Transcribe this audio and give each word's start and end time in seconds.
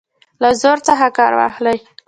له 0.41 0.49
زور 0.61 0.77
څخه 0.87 1.05
کار 1.17 1.33
واخلي. 1.35 1.77